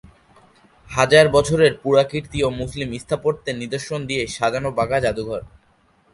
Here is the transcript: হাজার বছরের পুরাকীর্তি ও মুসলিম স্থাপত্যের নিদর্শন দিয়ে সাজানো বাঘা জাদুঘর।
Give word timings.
হাজার 0.89 1.25
বছরের 1.29 1.73
পুরাকীর্তি 1.83 2.39
ও 2.43 2.49
মুসলিম 2.61 2.89
স্থাপত্যের 3.03 3.55
নিদর্শন 3.61 3.99
দিয়ে 4.09 4.23
সাজানো 4.27 4.69
বাঘা 4.79 4.97
জাদুঘর। 5.05 5.41